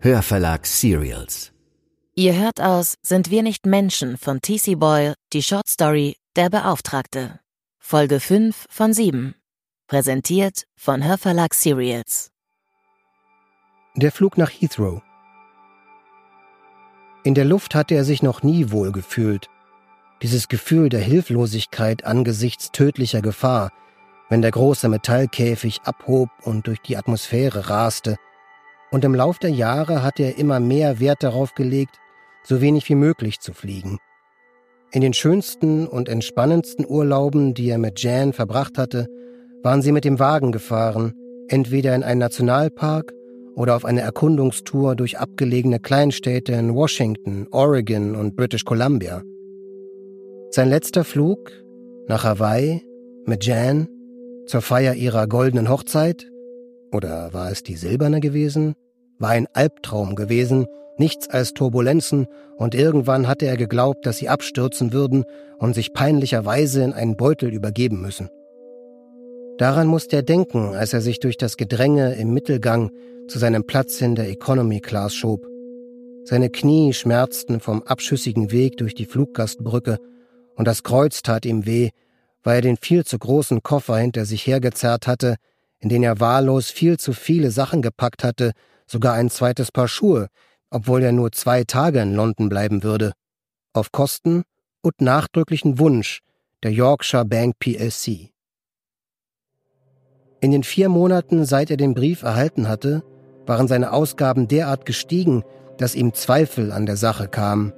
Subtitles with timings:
[0.00, 1.50] Hörverlag Serials.
[2.14, 4.76] Ihr hört aus Sind wir nicht Menschen von T.C.
[4.76, 7.40] Boyle die Short Story Der Beauftragte.
[7.80, 9.34] Folge 5 von 7.
[9.88, 12.30] Präsentiert von Hörverlag Serials.
[13.96, 15.02] Der Flug nach Heathrow.
[17.24, 19.48] In der Luft hatte er sich noch nie wohl gefühlt.
[20.22, 23.72] Dieses Gefühl der Hilflosigkeit angesichts tödlicher Gefahr,
[24.28, 28.14] wenn der große Metallkäfig abhob und durch die Atmosphäre raste–
[28.90, 31.96] und im Lauf der Jahre hatte er immer mehr Wert darauf gelegt,
[32.42, 33.98] so wenig wie möglich zu fliegen.
[34.90, 39.06] In den schönsten und entspannendsten Urlauben, die er mit Jan verbracht hatte,
[39.62, 41.12] waren sie mit dem Wagen gefahren,
[41.48, 43.12] entweder in einen Nationalpark
[43.54, 49.22] oder auf eine Erkundungstour durch abgelegene Kleinstädte in Washington, Oregon und British Columbia.
[50.50, 51.50] Sein letzter Flug
[52.06, 52.82] nach Hawaii
[53.26, 53.88] mit Jan
[54.46, 56.30] zur Feier ihrer goldenen Hochzeit
[56.92, 58.74] oder war es die silberne gewesen?
[59.18, 60.66] War ein Albtraum gewesen,
[60.98, 65.24] nichts als Turbulenzen, und irgendwann hatte er geglaubt, dass sie abstürzen würden
[65.58, 68.28] und sich peinlicherweise in einen Beutel übergeben müssen.
[69.58, 72.90] Daran musste er denken, als er sich durch das Gedränge im Mittelgang
[73.28, 75.46] zu seinem Platz in der Economy Class schob.
[76.24, 79.98] Seine Knie schmerzten vom abschüssigen Weg durch die Fluggastbrücke,
[80.56, 81.90] und das Kreuz tat ihm weh,
[82.42, 85.36] weil er den viel zu großen Koffer hinter sich hergezerrt hatte,
[85.80, 88.52] in den er wahllos viel zu viele Sachen gepackt hatte,
[88.86, 90.28] sogar ein zweites Paar Schuhe,
[90.70, 93.12] obwohl er nur zwei Tage in London bleiben würde.
[93.72, 94.42] Auf Kosten
[94.82, 96.20] und nachdrücklichen Wunsch
[96.62, 98.30] der Yorkshire Bank PLC.
[100.40, 103.02] In den vier Monaten, seit er den Brief erhalten hatte,
[103.46, 105.42] waren seine Ausgaben derart gestiegen,
[105.78, 107.72] dass ihm Zweifel an der Sache kamen.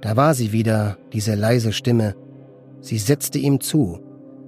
[0.00, 2.14] Da war sie wieder, diese leise Stimme.
[2.80, 4.00] Sie setzte ihm zu.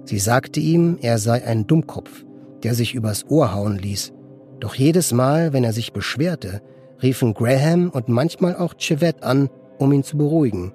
[0.05, 2.24] Sie sagte ihm, er sei ein Dummkopf,
[2.65, 4.11] der sich übers Ohr hauen ließ.
[4.59, 6.63] Doch jedes Mal, wenn er sich beschwerte,
[7.03, 10.73] riefen Graham und manchmal auch Chivette an, um ihn zu beruhigen.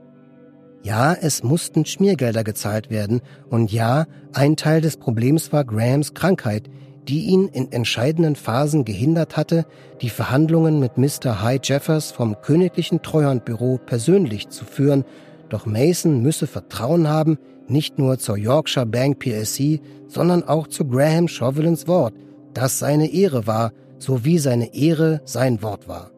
[0.85, 6.71] Ja, es mussten Schmiergelder gezahlt werden, und ja, ein Teil des Problems war Grahams Krankheit,
[7.09, 9.67] die ihn in entscheidenden Phasen gehindert hatte,
[10.01, 11.43] die Verhandlungen mit Mr.
[11.43, 15.05] High Jeffers vom Königlichen Treuhandbüro persönlich zu führen,
[15.53, 17.39] doch Mason müsse Vertrauen haben,
[17.69, 22.15] nicht nur zur Yorkshire Bank PLC, sondern auch zu Graham Chauvelins Wort,
[22.55, 26.11] das seine Ehre war, so wie seine Ehre sein Wort war.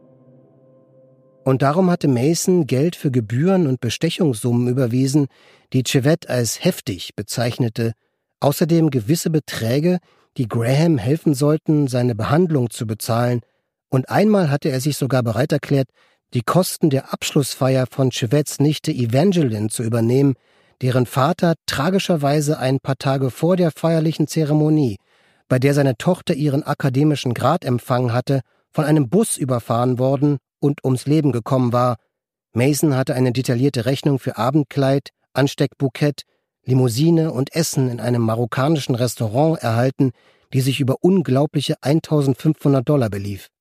[1.44, 5.26] Und darum hatte Mason Geld für Gebühren und Bestechungssummen überwiesen,
[5.72, 7.92] die Chevette als heftig bezeichnete,
[8.40, 9.98] außerdem gewisse Beträge,
[10.36, 13.40] die Graham helfen sollten, seine Behandlung zu bezahlen,
[13.88, 15.88] und einmal hatte er sich sogar bereit erklärt,
[16.34, 20.34] die Kosten der Abschlussfeier von Chevettes Nichte Evangeline zu übernehmen,
[20.80, 24.96] deren Vater tragischerweise ein paar Tage vor der feierlichen Zeremonie,
[25.48, 28.40] bei der seine Tochter ihren akademischen Grad empfangen hatte,
[28.70, 31.96] von einem Bus überfahren worden und ums Leben gekommen war.
[32.54, 36.22] Mason hatte eine detaillierte Rechnung für Abendkleid, Ansteckbukett,
[36.64, 40.12] Limousine und Essen in einem marokkanischen Restaurant erhalten,
[40.52, 43.51] die sich über unglaubliche 1500 Dollar belief.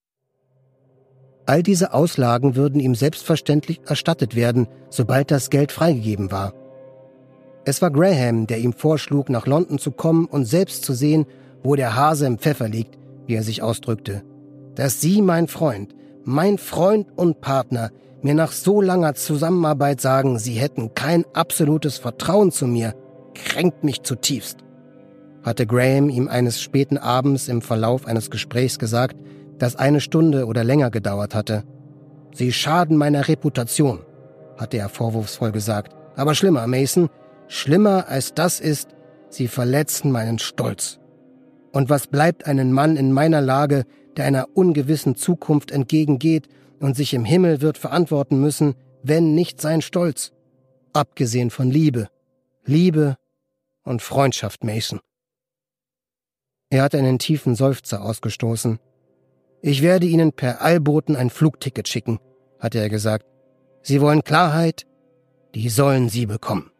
[1.46, 6.53] All diese Auslagen würden ihm selbstverständlich erstattet werden, sobald das Geld freigegeben war.
[7.66, 11.25] Es war Graham, der ihm vorschlug, nach London zu kommen und selbst zu sehen,
[11.63, 12.97] wo der Hase im Pfeffer liegt,
[13.28, 14.24] wie er sich ausdrückte.
[14.75, 15.94] Dass Sie, mein Freund,
[16.24, 17.91] mein Freund und Partner,
[18.22, 22.96] mir nach so langer Zusammenarbeit sagen, Sie hätten kein absolutes Vertrauen zu mir,
[23.34, 24.58] kränkt mich zutiefst.
[25.44, 29.18] Hatte Graham ihm eines späten Abends im Verlauf eines Gesprächs gesagt,
[29.61, 31.63] das eine Stunde oder länger gedauert hatte.
[32.33, 33.99] Sie schaden meiner Reputation,
[34.57, 35.94] hatte er vorwurfsvoll gesagt.
[36.16, 37.09] Aber schlimmer, Mason,
[37.47, 38.95] Schlimmer als das ist,
[39.29, 40.99] sie verletzen meinen Stolz.
[41.73, 43.83] Und was bleibt einem Mann in meiner Lage,
[44.17, 46.47] der einer ungewissen Zukunft entgegengeht
[46.79, 50.31] und sich im Himmel wird verantworten müssen, wenn nicht sein Stolz?
[50.93, 52.07] Abgesehen von Liebe.
[52.66, 53.17] Liebe
[53.83, 54.99] und Freundschaft, Mason.
[56.69, 58.79] Er hat einen tiefen Seufzer ausgestoßen.
[59.63, 62.19] Ich werde Ihnen per Eilboten ein Flugticket schicken,
[62.59, 63.25] hatte er gesagt.
[63.84, 64.87] Sie wollen Klarheit?
[65.53, 66.72] Die sollen Sie bekommen.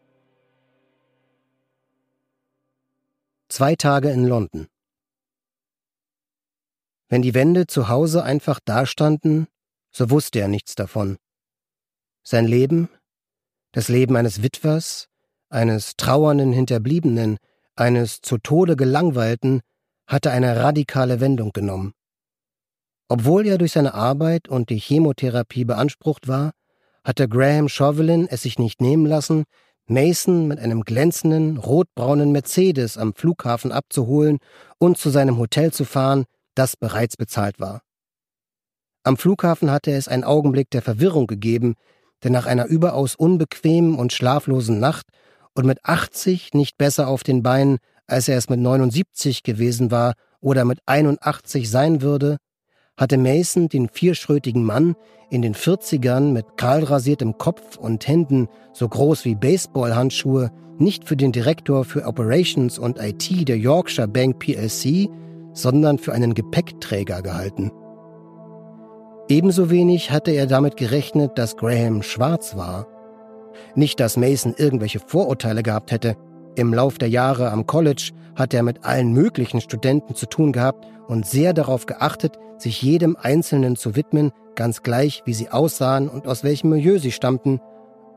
[3.50, 4.68] Zwei Tage in London.
[7.07, 9.48] Wenn die Wände zu Hause einfach dastanden,
[9.92, 11.18] so wusste er nichts davon.
[12.24, 12.89] Sein Leben,
[13.74, 15.07] das Leben eines Witwers,
[15.50, 17.38] eines trauernden Hinterbliebenen,
[17.75, 19.62] eines zu Tode gelangweilten,
[20.07, 21.94] hatte eine radikale Wendung genommen.
[23.12, 26.54] Obwohl er durch seine Arbeit und die Chemotherapie beansprucht war,
[27.04, 29.44] hatte Graham Chauvelin es sich nicht nehmen lassen,
[29.86, 34.38] Mason mit einem glänzenden, rotbraunen Mercedes am Flughafen abzuholen
[34.78, 36.24] und zu seinem Hotel zu fahren,
[36.56, 37.81] das bereits bezahlt war.
[39.04, 41.75] Am Flughafen hatte es einen Augenblick der Verwirrung gegeben,
[42.24, 45.07] denn nach einer überaus unbequemen und schlaflosen Nacht
[45.54, 50.14] und mit 80 nicht besser auf den Beinen, als er es mit 79 gewesen war
[50.40, 52.38] oder mit 81 sein würde,
[53.01, 54.95] hatte Mason den vierschrötigen Mann
[55.31, 61.31] in den 40ern mit kahlrasiertem Kopf und Händen so groß wie Baseballhandschuhe nicht für den
[61.31, 65.09] Direktor für Operations und IT der Yorkshire Bank PLC,
[65.51, 67.71] sondern für einen Gepäckträger gehalten.
[69.30, 72.86] Ebenso wenig hatte er damit gerechnet, dass Graham schwarz war.
[73.74, 76.18] Nicht, dass Mason irgendwelche Vorurteile gehabt hätte.
[76.56, 80.86] Im Lauf der Jahre am College hat er mit allen möglichen Studenten zu tun gehabt
[81.07, 86.27] und sehr darauf geachtet, sich jedem Einzelnen zu widmen, ganz gleich, wie sie aussahen und
[86.27, 87.59] aus welchem Milieu sie stammten,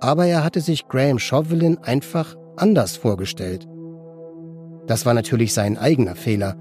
[0.01, 3.67] aber er hatte sich Graham Chauvelin einfach anders vorgestellt.
[4.87, 6.57] Das war natürlich sein eigener Fehler.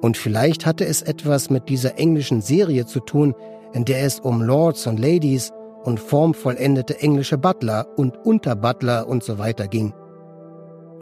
[0.00, 3.34] Und vielleicht hatte es etwas mit dieser englischen Serie zu tun,
[3.72, 5.52] in der es um Lords und Ladies
[5.82, 9.92] und formvollendete englische Butler und Unterbutler und so weiter ging.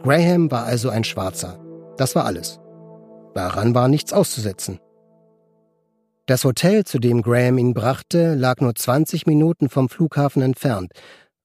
[0.07, 1.59] Graham war also ein Schwarzer.
[1.97, 2.61] Das war alles.
[3.33, 4.79] Daran war nichts auszusetzen.
[6.27, 10.93] Das Hotel, zu dem Graham ihn brachte, lag nur 20 Minuten vom Flughafen entfernt,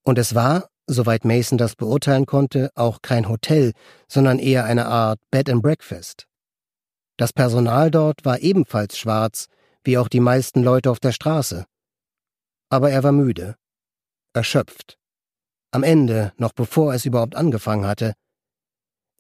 [0.05, 3.73] und es war, soweit Mason das beurteilen konnte, auch kein Hotel,
[4.07, 6.29] sondern eher eine Art Bed and Breakfast.
[7.17, 9.47] Das Personal dort war ebenfalls schwarz,
[9.83, 11.67] wie auch die meisten Leute auf der Straße.
[12.71, 13.57] Aber er war müde,
[14.35, 14.99] erschöpft.
[15.73, 18.15] Am Ende, noch bevor es überhaupt angefangen hatte,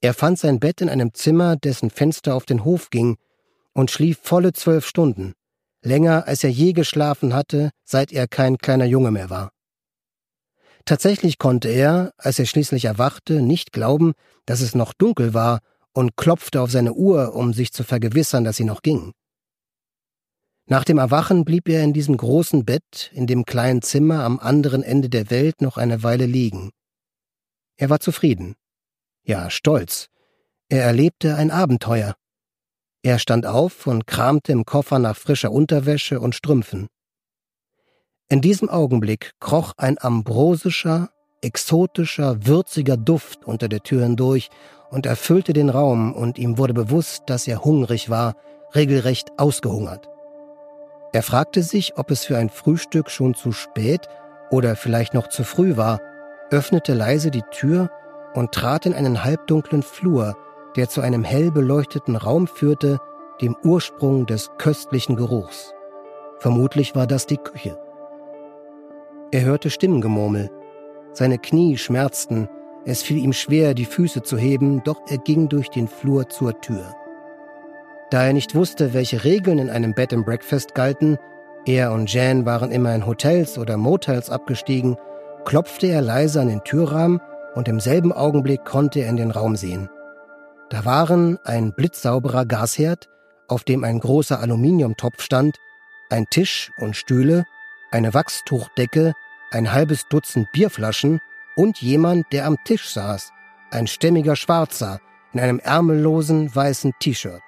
[0.02, 3.16] er fand sein Bett in einem Zimmer, dessen Fenster auf den Hof ging,
[3.72, 5.32] und schlief volle zwölf Stunden,
[5.80, 9.50] länger als er je geschlafen hatte, seit er kein kleiner Junge mehr war.
[10.84, 14.12] Tatsächlich konnte er, als er schließlich erwachte, nicht glauben,
[14.44, 15.60] dass es noch dunkel war
[15.92, 19.12] und klopfte auf seine Uhr, um sich zu vergewissern, dass sie noch ging.
[20.66, 24.82] Nach dem Erwachen blieb er in diesem großen Bett in dem kleinen Zimmer am anderen
[24.82, 26.70] Ende der Welt noch eine Weile liegen.
[27.76, 28.56] Er war zufrieden
[29.24, 30.08] ja stolz.
[30.68, 32.14] Er erlebte ein Abenteuer.
[33.02, 36.88] Er stand auf und kramte im Koffer nach frischer Unterwäsche und Strümpfen.
[38.28, 41.10] In diesem Augenblick kroch ein ambrosischer,
[41.42, 44.48] exotischer, würziger Duft unter der Tür hindurch
[44.90, 48.34] und erfüllte den Raum, und ihm wurde bewusst, dass er hungrig war,
[48.74, 50.08] regelrecht ausgehungert.
[51.12, 54.08] Er fragte sich, ob es für ein Frühstück schon zu spät
[54.50, 56.00] oder vielleicht noch zu früh war,
[56.50, 57.90] öffnete leise die Tür
[58.34, 60.36] und trat in einen halbdunklen Flur,
[60.76, 62.98] der zu einem hell beleuchteten Raum führte,
[63.40, 65.74] dem Ursprung des köstlichen Geruchs.
[66.38, 67.78] Vermutlich war das die Küche.
[69.30, 70.50] Er hörte Stimmengemurmel.
[71.12, 72.48] Seine Knie schmerzten,
[72.84, 76.60] es fiel ihm schwer, die Füße zu heben, doch er ging durch den Flur zur
[76.60, 76.94] Tür.
[78.10, 81.16] Da er nicht wusste, welche Regeln in einem Bed and Breakfast galten,
[81.64, 84.96] er und Jan waren immer in Hotels oder Motels abgestiegen,
[85.44, 87.20] klopfte er leise an den Türrahmen
[87.54, 89.88] und im selben Augenblick konnte er in den Raum sehen.
[90.70, 93.08] Da waren ein blitzsauberer Gasherd,
[93.48, 95.58] auf dem ein großer Aluminiumtopf stand,
[96.08, 97.44] ein Tisch und Stühle,
[97.90, 99.12] eine Wachstuchdecke,
[99.50, 101.20] ein halbes Dutzend Bierflaschen
[101.56, 103.30] und jemand, der am Tisch saß,
[103.70, 105.00] ein stämmiger Schwarzer
[105.32, 107.42] in einem ärmellosen weißen T-Shirt.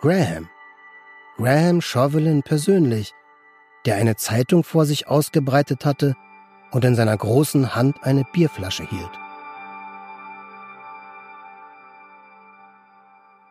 [0.00, 0.48] Graham.
[1.36, 3.12] Graham Chauvelin persönlich,
[3.86, 6.14] der eine Zeitung vor sich ausgebreitet hatte
[6.74, 9.10] und in seiner großen Hand eine Bierflasche hielt.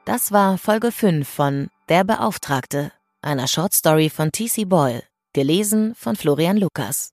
[0.05, 4.65] Das war Folge 5 von Der Beauftragte, einer Shortstory von T.C.
[4.65, 7.11] Boyle, gelesen von Florian Lukas.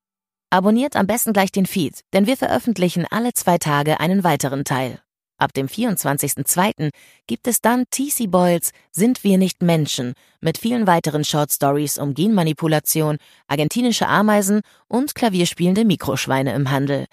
[0.51, 5.01] Abonniert am besten gleich den Feed, denn wir veröffentlichen alle zwei Tage einen weiteren Teil.
[5.41, 6.91] Ab dem 24.02.
[7.27, 12.13] gibt es dann TC Boyles Sind wir nicht Menschen mit vielen weiteren Short Stories um
[12.13, 13.17] Genmanipulation,
[13.49, 17.07] argentinische Ameisen und klavierspielende Mikroschweine im Handel.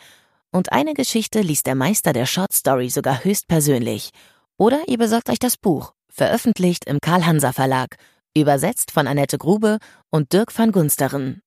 [0.51, 4.09] Und eine Geschichte liest der Meister der Short Story sogar höchstpersönlich.
[4.57, 7.95] Oder ihr besorgt euch das Buch, veröffentlicht im Karl-Hanser Verlag,
[8.35, 9.77] übersetzt von Annette Grube
[10.09, 11.41] und Dirk van Gunsteren.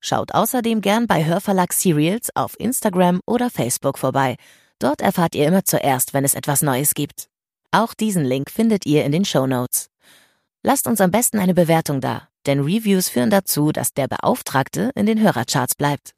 [0.00, 4.36] Schaut außerdem gern bei Hörverlag Serials auf Instagram oder Facebook vorbei
[4.78, 7.28] Dort erfahrt ihr immer zuerst, wenn es etwas Neues gibt.
[7.70, 9.88] Auch diesen Link findet ihr in den Show Notes.
[10.62, 15.06] Lasst uns am besten eine Bewertung da, denn Reviews führen dazu, dass der Beauftragte in
[15.06, 16.12] den Hörercharts bleibt.